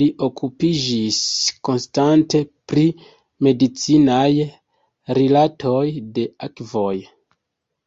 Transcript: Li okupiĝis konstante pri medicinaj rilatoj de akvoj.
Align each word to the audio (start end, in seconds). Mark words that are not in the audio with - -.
Li 0.00 0.06
okupiĝis 0.24 1.20
konstante 1.68 2.42
pri 2.72 2.84
medicinaj 3.48 4.28
rilatoj 5.22 5.84
de 6.20 6.30
akvoj. 6.52 6.96